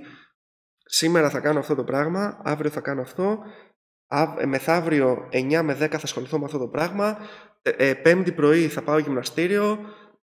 [0.86, 3.40] σήμερα θα κάνω αυτό το πράγμα, αύριο θα κάνω αυτό,
[4.08, 7.18] α- ε, μεθαύριο 9 με 10 θα ασχοληθώ με αυτό το πράγμα,
[7.62, 9.80] ε, ε, πέμπτη πρωί θα πάω γυμναστήριο,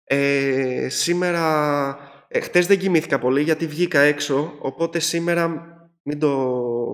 [0.03, 5.67] ε, σήμερα, ε, χτες δεν κοιμήθηκα πολύ γιατί βγήκα έξω, οπότε σήμερα
[6.03, 6.29] μην το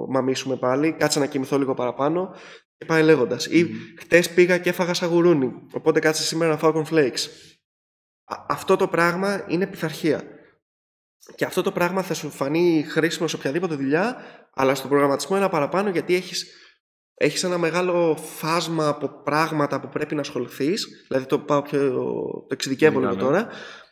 [0.09, 2.35] μαμίσουμε πάλι, κάτσα να κοιμηθώ λίγο παραπάνω
[2.77, 3.45] και πάει λέγοντας.
[3.45, 3.75] Ή Μμμ.
[3.99, 7.27] χτες πήγα και έφαγα σαγουρούνι, οπότε κάτσε σήμερα να φάω cornflakes.
[8.25, 10.23] Α- Αυτό το πράγμα είναι πειθαρχία.
[11.35, 14.17] Και αυτό το πράγμα θα σου φανεί χρήσιμο σε οποιαδήποτε δουλειά,
[14.53, 16.47] αλλά στον προγραμματισμό ένα παραπάνω γιατί έχεις,
[17.21, 21.05] έχεις ένα μεγάλο φάσμα από πράγματα που πρέπει να ασχοληθείς.
[21.07, 21.89] Δηλαδή το πάω πιο.
[21.91, 23.23] το εξειδικεύω λίγο Ναι, ναι.
[23.23, 23.47] τώρα.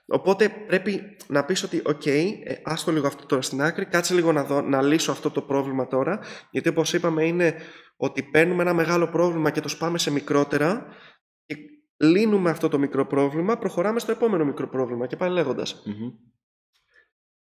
[0.08, 4.32] Οπότε πρέπει να πεις ότι, οκ, ε, άστο λίγο αυτό τώρα στην άκρη, κάτσε λίγο
[4.32, 6.20] να, δω, να λύσω αυτό το πρόβλημα τώρα.
[6.52, 7.56] Γιατί όπως είπαμε είναι
[7.98, 10.86] ότι παίρνουμε ένα μεγάλο πρόβλημα και το σπάμε σε μικρότερα
[11.46, 11.56] και
[11.98, 15.84] λύνουμε αυτό το μικρό πρόβλημα, προχωράμε στο επόμενο μικρό πρόβλημα και πάει λέγοντας.
[15.86, 16.10] Μμμ.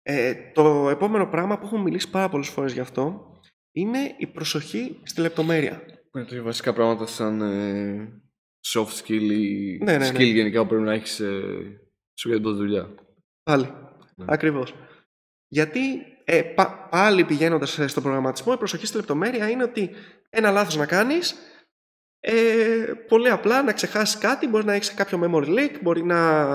[0.01, 3.34] Ε, το επόμενο πράγμα που έχουμε μιλήσει πάρα πολλές φορές γι' αυτό
[3.75, 5.81] είναι η προσοχή στη λεπτομέρεια.
[6.11, 8.21] Ναι, το βασικά πράγματα σαν ε,
[8.73, 10.23] soft skill ή Ναι, ναι, skill ναι.
[10.23, 11.41] γενικά που πρέπει να έχεις ε,
[12.13, 12.95] σε οποιαδήποτε δουλειά.
[13.43, 13.73] Πάλι.
[14.15, 14.25] Ναι.
[14.27, 14.73] Ακριβώς.
[15.47, 15.79] Γιατί
[16.23, 19.89] ε, πα- πάλι πηγαίνοντας στον προγραμματισμό η προσοχή στη λεπτομέρεια είναι ότι
[20.29, 21.35] ένα λάθος να κάνεις
[22.19, 26.45] ε, πολύ απλά να ξεχάσεις κάτι μπορεί να έχεις κάποιο memory leak μπορεί να,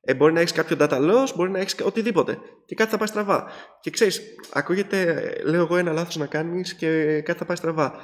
[0.00, 3.08] ε, μπορεί να έχεις κάποιο data loss μπορεί να έχεις οτιδήποτε και κάτι θα πάει
[3.08, 3.44] στραβά
[3.80, 4.20] και ξέρεις
[4.52, 7.94] ακούγεται ε, λέω εγώ ένα λάθος να κάνεις και κάτι θα πάει στραβά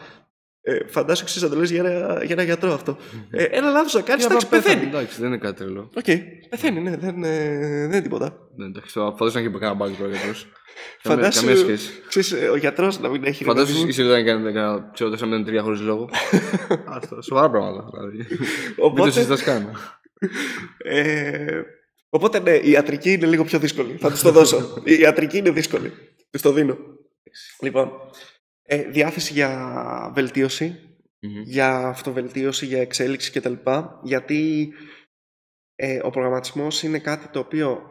[0.62, 2.96] ε, φαντάσου ξέρεις να το λες για ένα, για ένα γιατρό αυτό
[3.30, 5.90] ε, ένα λάθος να κάνεις Ή εντάξει απλά πέθανε, πεθαίνει Εντάξει, δεν είναι κάτι τρελό.
[5.96, 6.04] Οκ,
[6.50, 9.94] πεθαίνει ναι δεν, ε, δεν είναι τίποτα Ναι, εντάξει, το- φαντάζομαι να έχει κανένα bug
[9.98, 10.46] τώρα γιατρός.
[11.02, 11.90] Φαντάσου, Καμία σχέση.
[12.08, 13.88] ξέρεις, ε, ο γιατρός να μην έχει ρε παιδί Φαντάζομαι μου.
[13.88, 16.08] η σελίδα να κάνει κανένα ξέρω 403 χωρίς λόγο.
[16.96, 17.88] Αυτό, σοβαρά πράγματα.
[17.94, 18.16] Δηλαδή.
[18.16, 18.26] Μην
[18.76, 19.70] το Οπότε, συζητάς καν.
[22.10, 23.96] Ε, οπότε ναι, η ιατρική είναι λίγο πιο δύσκολη.
[23.96, 24.82] Θα του το δώσω.
[24.84, 25.92] η ιατρική είναι δύσκολη.
[26.30, 26.76] Του το δίνω.
[27.60, 27.92] Λοιπόν,
[28.62, 31.42] ε, διάθεση για βελτίωση, Μμμ.
[31.42, 33.54] για αυτοβελτίωση, για εξέλιξη κτλ.
[34.02, 34.72] Γιατί
[35.74, 37.86] ε, ο προγραμματισμός είναι κάτι το οποίο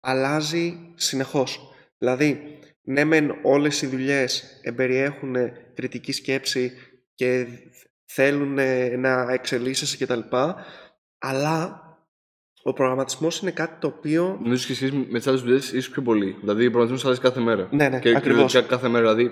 [0.00, 1.74] αλλάζει συνεχώς.
[1.98, 5.36] Δηλαδή, ναι μεν όλες οι δουλειές εμπεριέχουν
[5.74, 6.72] κριτική σκέψη
[7.14, 7.46] και
[8.04, 8.54] θέλουν
[9.00, 10.20] να εξελίσσεσαι κτλ.
[11.18, 11.81] Αλλά
[12.62, 14.38] ο προγραμματισμός είναι κάτι το οποίο...
[14.42, 16.36] Νομίζω και σχέση με τις άλλες δουλειές ίσω πιο πολύ.
[16.40, 17.68] Δηλαδή, ο προγραμματισμός αλλάζει κάθε μέρα.
[17.70, 18.22] Ναι, ναι, και ακριβώς.
[18.22, 19.14] κυριολεκτικά κάθε μέρα.
[19.14, 19.30] Δηλαδή,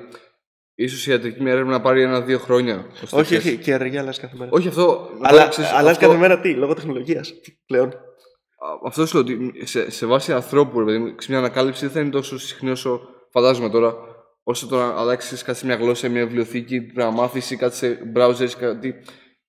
[0.74, 2.86] ίσως η ιατρική μια έρευνα να πάρει ένα-δύο χρόνια.
[3.02, 4.50] ώστε Όχι, να όχι, και η ιατρική αλλάζει κάθε μέρα.
[4.52, 5.10] Όχι αυτό.
[5.20, 7.32] Αλλά ξέρεις, αλλάζει αυτό- κάθε μέρα τι, λόγω τεχνολογίας
[7.66, 7.88] πλέον.
[7.88, 11.80] Α, Αυτό σου λέω ότι σε, σε βάση ανθρώπου, ρε παιδί μου, ξέρεις, μια ανακάλυψη
[11.80, 13.00] δεν θα είναι τόσο συχνή όσο
[13.32, 13.94] φαντάζομαι τώρα.
[14.42, 17.98] Όσο το να αλλάξεις κάτι σε μια γλώσσα, μια βιβλιοθήκη, πρέπει να μάθεις κάτι σε
[18.16, 18.94] browsers, κάτι.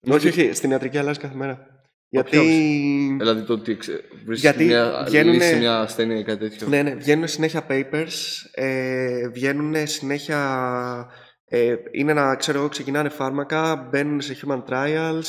[0.09, 1.65] Όχι, όχι, στην ιατρική αλλάζει κάθε μέρα.
[2.13, 2.37] Γιατί...
[3.19, 3.77] Δηλαδή το ότι
[4.25, 6.67] βρίσκεις Γιατί μια βγαίνουνε- λύση σε μια ασθένεια ή κάτι τέτοιο.
[6.67, 8.13] Ναι, ναι, βγαίνουν συνέχεια papers,
[8.53, 10.39] ε, βγαίνουν συνέχεια,
[11.45, 15.23] ε, είναι να, ξέρω εγώ, ξεκινάνε φάρμακα, μπαίνουν σε human trials,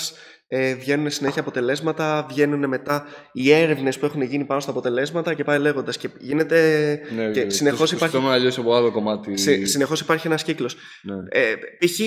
[0.48, 5.44] ε, βγαίνουν συνέχεια αποτελέσματα, βγαίνουν μετά οι έρευνες που έχουν γίνει πάνω στα αποτελέσματα και
[5.44, 8.90] πάει λέγοντας και γίνεται, Ναι, και ναι, συνεχώς το- υπάρχει- Το στόμα αλλιώς από άλλο
[8.92, 9.36] κομμάτι.
[9.36, 10.76] σε, συνεχώς υπάρχει ένας κύκλος.
[11.02, 11.14] Ναι.
[11.40, 12.00] Ε, π.χ.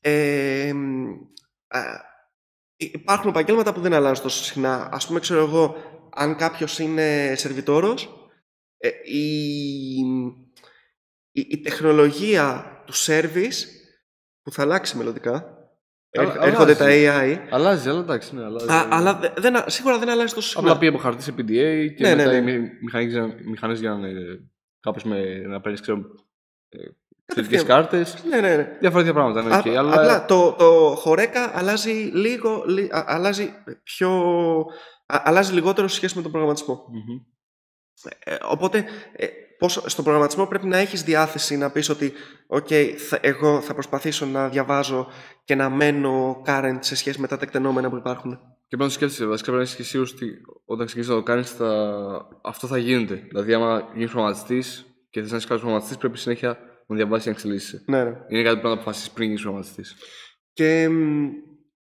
[0.00, 0.68] Ε,
[1.68, 1.80] α,
[2.78, 4.88] υπάρχουν επαγγέλματα που δεν αλλάζουν τόσο συχνά.
[4.92, 5.76] Ας πούμε, ξέρω εγώ,
[6.14, 8.30] αν κάποιος είναι σερβιτόρος,
[8.78, 9.98] ε, η,
[11.32, 13.64] η, η τεχνολογία του service
[14.42, 15.32] που θα αλλάξει μελλοντικά,
[16.16, 17.36] Αλλά- έρχ- έρχονται τα αλλάζει.
[17.40, 18.66] AI, Αλλάζει, αλλά εντάξει, ναι, αλλάζει.
[18.72, 20.66] α, αλλά δε- δεν, α- σίγουρα δεν αλλάζει τόσο συχνά.
[20.66, 22.58] Απλά πήγε από χαρτί σε PDA και Ναι, μετά ναι, οι ναι.
[22.58, 24.08] μη- μηχανές για, μηχανές για να,
[24.80, 25.80] κάπως με, να παίρνεις
[27.32, 27.48] ξέρω, ε, Κατευθείαν.
[27.48, 28.24] κριτικές κάρτες.
[28.28, 28.76] Ναι, ναι, ναι.
[28.80, 29.92] Διαφορετικά πράγματα, ναι, Α- οκ, αλλά...
[29.92, 34.10] Απλά το, το horeca αλλάζει λίγο, λι- α- αλλάζει πιο...
[35.06, 36.84] α- αλλάζει λιγότερο σε σχέση με τον προγραμματισμό.
[36.88, 37.18] Μμμ.
[38.24, 39.26] Ε, οπότε, ε,
[39.58, 42.12] πώς, στον προγραμματισμό πρέπει να έχεις διάθεση να πεις ότι
[42.46, 42.66] «OK,
[43.08, 45.06] θα, εγώ θα προσπαθήσω να διαβάζω
[45.44, 48.38] και να μένω current σε σχέση με τα τεκταινόμενα που υπάρχουν».
[48.68, 51.50] Και πάνω σκέφτεσαι, βασικά πρέπει να είσαι και σίγουρος ότι όταν ξεκινήσεις να το κάνεις,
[51.50, 51.68] θα...
[52.42, 53.14] αυτό θα γίνεται.
[53.14, 57.30] Δηλαδή, άμα γίνεις προγραμματιστής και θες να είσαι καλό προγραμματιστής, πρέπει συνέχεια να διαβάσεις και
[57.30, 57.82] να εξελίσσεσαι.
[57.86, 58.10] Ναι, ναι.
[58.28, 59.96] Είναι κάτι που πρέπει να αποφασίσεις πριν γίνεις προγραμματιστής.
[60.52, 61.24] Και μ,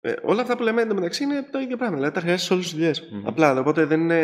[0.01, 1.95] ε, όλα αυτά που λέμε εντωμεταξύ είναι το ίδιο πράγμα.
[1.95, 3.03] Δηλαδή τα χρειάζεσαι σε όλες τις δουλειές.
[3.25, 4.23] Απλά οπότε δεν είναι.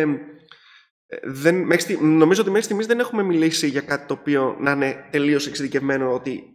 [1.08, 4.58] ε, Δεν, μέχρι στι- νομίζω ότι μέχρι στιγμής δεν έχουμε μιλήσει για κάτι το οποίο
[4.60, 6.54] να είναι τελείως εξειδικευμένο ότι α,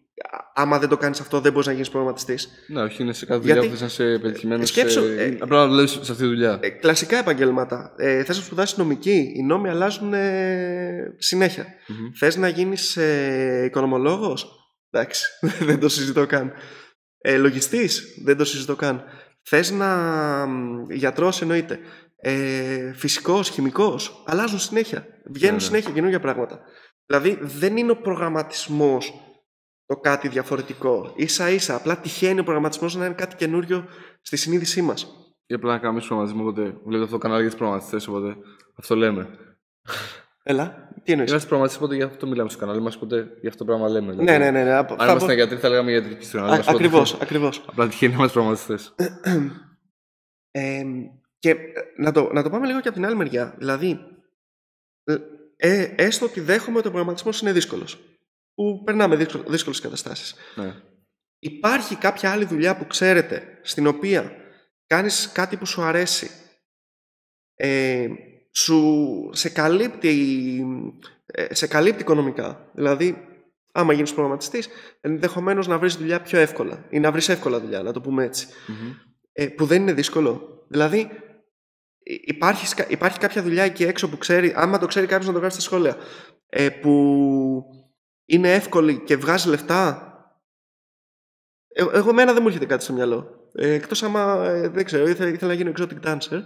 [0.54, 2.48] άμα δεν το κάνεις αυτό δεν μπορείς να γίνεις προγραμματιστής.
[2.68, 4.68] Ναι, όχι, είναι σε κάθε δουλειά Γιατί- που θες να είσαι πετυχημένος.
[4.68, 5.22] σκέψου, σε...
[5.22, 6.58] ε, Απλά να δουλεύεις σε αυτή τη δουλειά.
[6.62, 7.94] Ε, κλασικά επαγγέλματα.
[7.96, 9.32] Ε, Θες να σπουδάσεις νομική.
[9.36, 11.66] Οι νόμοι αλλάζουν ε, συνέχεια.
[11.86, 12.10] Μμμ.
[12.18, 14.46] Θες να γίνεις ε, οικονομολόγος;
[14.90, 15.24] Εντάξει,
[15.68, 16.52] δεν το συζητώ καν.
[17.18, 19.02] Ε, Λογιστής; Δεν το συζητώ καν.
[19.42, 20.46] Θες να.
[20.90, 21.78] γιατρός εννοείται.
[22.22, 25.06] Ε, Φυσικός, χημικός; Αλλάζουν συνέχεια.
[25.32, 25.66] Βγαίνουν Ναι, ναι.
[25.66, 26.60] συνέχεια καινούργια πράγματα.
[27.06, 29.12] Δηλαδή δεν είναι ο προγραμματισμός
[29.90, 31.14] το κάτι διαφορετικό.
[31.24, 33.84] σα ίσα απλά τυχαίνει ο προγραμματισμός να είναι κάτι καινούριο
[34.20, 35.06] στη συνείδησή μας.
[35.46, 36.42] Ή απλά να κάνουμε προγραμματισμό.
[36.42, 38.08] Οπότε βλέπετε αυτό το κανάλι για του προγραμματιστές.
[38.08, 38.36] Οπότε
[38.78, 39.28] αυτό λέμε.
[40.42, 42.96] Έλα, τι εννοείς; Είμαστε προγραμματιστές, οπότε γι' αυτό μιλάμε στο κανάλι μας.
[42.96, 44.14] Οπότε γι' αυτό το πράγμα λέμε.
[44.14, 44.64] Ναι, ναι, ναι.
[44.64, 44.74] ναι.
[44.74, 46.72] απο- Αν θα ήμασταν πω- γιατροί, θα λέγαμε γιατρική στο κανάλι μα.
[46.72, 47.62] Ακριβώς, ακριβώς.
[47.66, 48.94] Απλά τυχαίνει να είμαστε προγραμματιστές.
[50.52, 50.82] Ε,
[51.38, 51.56] και ε,
[51.96, 53.54] να το, να το πάμε λίγο και από την άλλη μεριά.
[53.58, 54.00] Δηλαδή,
[55.04, 55.16] ε,
[55.56, 57.98] ε, έστω ότι δέχομαι ότι ο προγραμματισμός είναι δύσκολος.
[58.60, 60.34] Που περνάμε δύσκολ, δύσκολες καταστάσεις.
[60.54, 60.74] ναι.
[61.38, 64.32] Υπάρχει κάποια άλλη δουλειά που ξέρετε, στην οποία
[64.86, 66.30] κάνεις κάτι που σου αρέσει,
[67.54, 68.06] ε,
[68.52, 70.12] σου, σε, καλύπτει,
[71.26, 72.70] ε, σε καλύπτει οικονομικά.
[72.74, 73.26] Δηλαδή,
[73.72, 74.68] άμα γίνεις προγραμματιστής,
[75.00, 78.46] ενδεχομένως να βρεις δουλειά πιο εύκολα ή να βρεις εύκολα δουλειά, να το πούμε έτσι.
[78.66, 78.92] Μμμ.
[79.32, 80.64] Ε, που δεν είναι δύσκολο.
[80.68, 81.10] Δηλαδή,
[82.02, 85.32] υ- υπάρχει, σκα- υπάρχει κάποια δουλειά εκεί έξω που ξέρει, άμα το ξέρει κάποιος να
[85.32, 85.96] το γράψει στα σχόλια,
[86.48, 87.64] ε, που
[88.30, 90.04] είναι εύκολη και βγάζει λεφτά.
[91.68, 93.48] Ε, εγώ εμένα δεν μου έρχεται κάτι στο μυαλό.
[93.52, 96.42] Ε, Εκτός άμα, ε, δεν ξέρω, ήθελα, ήθελα να γίνω exotic dancer.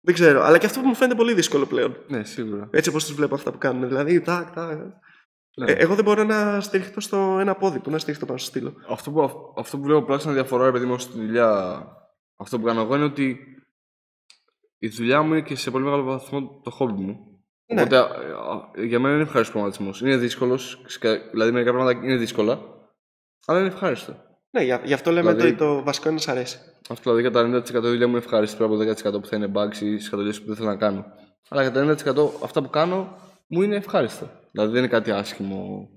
[0.00, 0.42] Δεν ξέρω.
[0.42, 1.96] Αλλά και αυτό μου φαίνεται πολύ δύσκολο πλέον.
[2.08, 2.68] Ναι, σίγουρα.
[2.72, 3.88] Έτσι όπως τους βλέπω αυτά που κάνουν.
[3.88, 4.78] Δηλαδή, τάκ, τάκ.
[5.56, 5.70] Ναι.
[5.70, 7.78] Ε, εγώ δεν μπορώ να στηριχτώ στο ένα πόδι.
[7.78, 8.74] Πού να στηριχτώ πάνω στο στήλο.
[8.88, 9.22] Αυτό που,
[9.56, 11.86] αυτό που βλέπω τουλάχιστον διαφορά, ρε παιδί μου, στη δουλειά,
[12.36, 13.38] αυτό που κάνω εγώ είναι ότι
[14.78, 17.33] η δουλειά μου είναι και σε πολύ μεγάλο βαθμό το χόμπι μου.
[17.72, 17.82] Ναι.
[17.82, 20.00] Οπότε α, α, για μένα είναι ευχάριστος προγραμματισμός.
[20.00, 20.84] Είναι δύσκολος,
[21.30, 22.60] δηλαδή μερικά πράγματα είναι δύσκολα,
[23.46, 24.16] αλλά είναι ευχάριστο.
[24.50, 26.58] Ναι, γι' γι' αυτό λέμε Δηλαδή- το, το βασικό είναι να σ' αρέσει.
[26.88, 29.52] Αυτό δηλαδή κατά 90% η δουλειά μου είναι ευχάριστη πέρα από 10% που θα είναι
[29.54, 31.04] bugs ή σκατολιέ που δεν θέλω να κάνω.
[31.48, 34.40] Αλλά κατά 90% αυτά που κάνω μου είναι ευχάριστα.
[34.50, 35.88] Δηλαδή δεν είναι κάτι άσχημο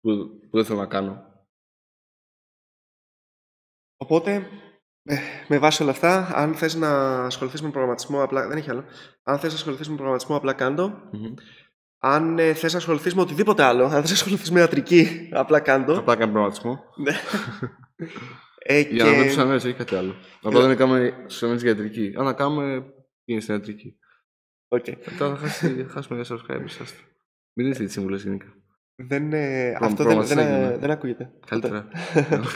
[0.00, 0.10] που,
[0.50, 1.28] που δεν θέλω να κάνω.
[3.96, 4.48] Οπότε,
[5.02, 5.16] ε,
[5.48, 8.84] με βάση όλα αυτά, αν θες να ασχοληθείς με προγραμματισμό, απλά, δεν έχει άλλο.
[9.22, 10.88] Αν θες να ασχοληθείς με προγραμματισμό, απλά κάντο.
[11.12, 11.34] Μμμ.
[12.02, 15.60] Αν ε, θες να ασχοληθείς με οτιδήποτε άλλο, αν θες να ασχοληθείς με ιατρική, απλά
[15.60, 15.98] κάντο.
[15.98, 16.84] Απλά κάνω προγραμματισμό.
[16.96, 17.12] Ναι.
[18.58, 20.14] ε, Για να και- δούμε τους ανέρε, όχι κάτι άλλο.
[20.42, 22.12] Απλά δεν κάνουμε στου ανέρε για ιατρική.
[22.16, 22.84] Αν να κάνουμε,
[23.24, 23.98] είναι στην ιατρική.
[24.68, 24.86] Οκ.
[24.88, 26.64] Μετά θα χάσει- θα χάσουμε 4 subscribers.
[26.80, 27.00] άστο.
[27.52, 28.46] Μην δείτε τις συμβουλέ γενικά.
[29.02, 30.76] Δεν, ε, Προ- αυτό δεν, δεν, προγραμματιστές ε, γίνουμε.
[30.76, 31.32] δεν ακούγεται.
[31.46, 31.88] Καλύτερα.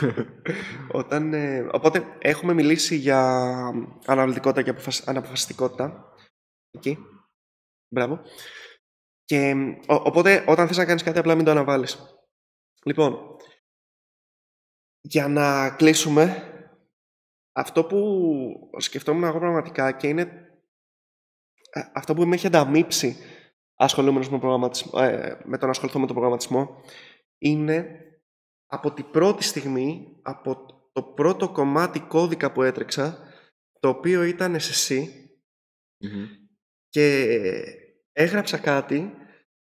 [1.01, 3.21] Όταν, ε, οπότε έχουμε μιλήσει για
[4.07, 6.13] αναλυτικότητα και αποφασ- αναποφασιστικότητα.
[6.71, 6.99] Εκεί.
[7.95, 8.21] Μπράβο.
[9.25, 9.55] Και,
[9.87, 12.17] ο- οπότε όταν θες να κάνεις κάτι απλά μην το αναβάλεις.
[12.85, 13.37] Λοιπόν,
[15.01, 16.49] για να κλείσουμε,
[17.53, 20.23] αυτό που σκεφτόμουν εγώ πραγματικά και είναι
[21.71, 23.17] ε, αυτό που με έχει ανταμείψει
[23.77, 26.81] ασχολούμενος με, προγραμματισμό, ε, με τον ασχοληθώ με τον προγραμματισμό
[27.39, 27.99] είναι
[28.67, 33.19] από την πρώτη στιγμή, από το πρώτο κομμάτι κώδικα που έτρεξα,
[33.81, 35.07] το οποίο ήταν SSC
[35.99, 36.27] Μμμ.
[36.89, 37.37] και
[38.13, 39.15] έγραψα κάτι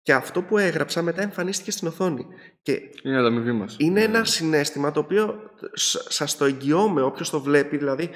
[0.03, 2.27] και αυτό που έγραψα μετά εμφανίστηκε στην οθόνη.
[2.62, 3.77] Και Είναι ανταμοιβή μας.
[3.79, 8.11] είναι ένα συνέστημα το οποίο σ- σας το εγγυώμαι όποιος το βλέπει, δηλαδή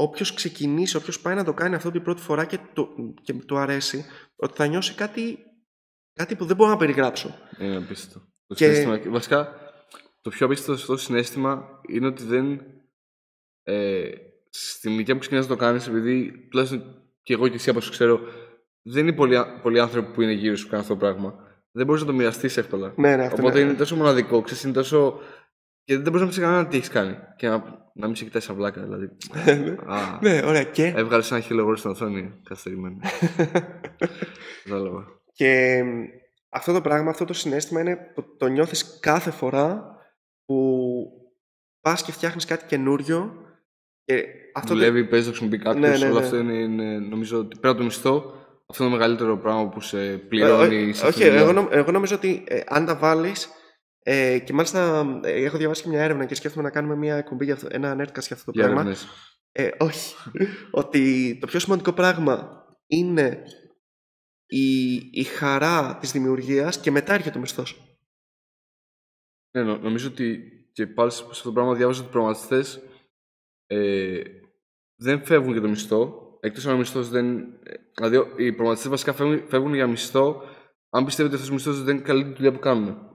[0.00, 3.58] όποιος ξεκινήσει, όποιος πάει να το κάνει αυτό την πρώτη φορά και του, και του
[3.58, 4.04] αρέσει,
[4.36, 5.38] ότι θα νιώσει κάτι,
[6.12, 7.34] κάτι που δεν μπορώ να περιγράψω.
[7.58, 8.18] Είναι απίστευτο.
[8.46, 9.52] Το Και- συναίσθημα, βασικά,
[10.22, 12.60] το πιο απίστευτο σε αυτό το συνέστημα είναι ότι δεν.
[13.62, 14.10] Ε,
[14.50, 17.90] στην ηλικία που ξεκινάς να το κάνεις, επειδή τουλάχιστον και εγώ και εσύ από όσο
[17.90, 18.20] ξέρω,
[18.82, 21.34] δεν είναι πολλοί, α- πολλοί άνθρωποι που είναι γύρω σου που κάνουν αυτό το πράγμα.
[21.70, 22.92] Δεν μπορείς να το μοιραστείς εύκολα.
[22.96, 25.20] Ναι, ναι, αυτό Οπότε είναι- είναι τόσο μοναδικό, ξέρεις, είναι τόσο.
[25.88, 27.16] Και δεν μπορείς να πει κανέναν τι έχεις κάνει.
[27.36, 29.04] Και να, να μην σε κοιτάει σαν βλάκα, δηλαδή.
[29.94, 30.62] Α, ναι, ωραία.
[30.62, 32.96] Και, Έβγαλες ένα χείλο στην οθόνη καθυστερημένο.
[34.64, 35.04] Κατάλαβα.
[35.32, 36.02] και μ,
[36.50, 39.96] αυτό το πράγμα, αυτό το συνέστημα είναι που το νιώθεις κάθε φορά
[40.44, 40.74] που
[41.80, 43.32] πας και φτιάχνεις κάτι καινούριο
[44.04, 44.24] και
[44.54, 45.88] αυτό δεν- Δουλεύει, παίζεις, το χρησιμοποιεί κάποιος.
[45.90, 46.24] Ναι, ναι, Όλο ναι.
[46.24, 48.32] αυτό είναι, είναι, νομίζω ότι πέρα από το μισθό
[48.70, 50.88] αυτό είναι το μεγαλύτερο πράγμα που σε πληρώνει.
[50.88, 51.40] Ε, σε όχι, αυτή τη δουλειά.
[51.42, 53.48] εγώ, νο- εγώ νομίζω ότι ε, αν τα βάλεις.
[54.10, 57.44] Ε, και μάλιστα ε, έχω διαβάσει και μια έρευνα και σκέφτομαι να κάνουμε μια εκπομπή
[57.44, 58.80] για αυτό, ένα nerdcast για αυτό το Για πράγμα.
[58.80, 59.06] έρευνες.
[59.52, 60.14] Ε, όχι.
[60.70, 63.42] ότι το πιο σημαντικό πράγμα είναι
[64.46, 67.98] η, η χαρά της δημιουργίας και μετά έρχεται ο μισθός.
[69.56, 70.40] Ναι, νο- νομίζω ότι
[70.72, 72.80] και πάλι σε αυτό το πράγμα διάβαζα ότι οι προγραμματιστές
[73.66, 74.22] ε,
[75.00, 76.26] δεν φεύγουν για το μισθό.
[76.40, 77.38] Εκτός αν ο μισθός δεν.
[77.62, 80.42] ε, Δηλαδή, ο- οι προγραμματιστές βασικά φεύγουν, φεύγουν για μισθό
[80.90, 83.06] αν πιστεύετε ότι αυτός ο μισθός δεν καλύπτει τη δουλειά που κάνουν.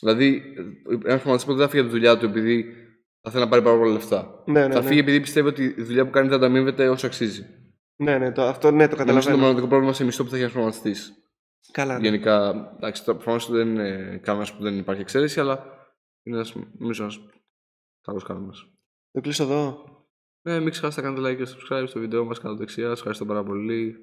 [0.00, 0.42] Δηλαδή,
[0.88, 2.64] ένα προγραμματιστή ποτέ δεν θα φύγει από τη δουλειά του επειδή
[3.20, 4.42] θα θέλει να πάρει πάρα πολλά λεφτά.
[4.46, 4.86] Ναι, ναι, θα ναι.
[4.86, 7.46] φύγει επειδή πιστεύει ότι η δουλειά που κάνει δεν ανταμείβεται όσο αξίζει.
[7.96, 9.36] Ναι, ναι, το, αυτό ναι, το Νομίζω είναι το καταλαβαίνω.
[9.36, 11.12] μοναδικό πρόβλημα σε μισθό που θα έχει ένας προγραμματιστή.
[11.72, 11.98] Καλά.
[11.98, 12.08] ναι.
[12.08, 15.64] Γενικά, εντάξει, το προφανώς δεν είναι κανόνα που δεν υπάρχει εξαίρεση, αλλά
[16.22, 17.18] είναι ένας, νομίζω ένας
[18.00, 18.66] καλός κανόνας.
[19.10, 19.84] Το κλείσω εδώ.
[20.42, 22.88] Ναι, μην ξεχάσετε να κάνετε like και subscribe στο βίντεο μας κάτω δεξιά.
[22.88, 23.96] Σας ευχαριστώ πάρα πολύ.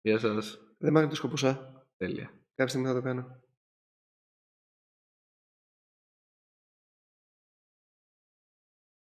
[0.00, 0.58] Γεια σας.
[0.78, 1.84] Δεν μ' το σκοπούσα.
[1.96, 2.24] Τέλεια.
[2.54, 3.40] Κάποια στιγμή θα το κάνω.